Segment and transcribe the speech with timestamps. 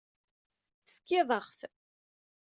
[0.85, 1.59] Tefkiḍ-aɣ-t.